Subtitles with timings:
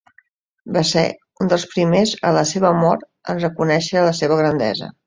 [0.77, 1.03] Va ser
[1.45, 4.95] un dels primers, a la seva mort, en reconèixer la seva grandesa.